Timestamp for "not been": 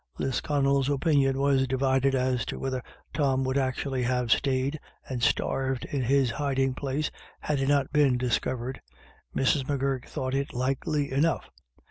7.67-8.17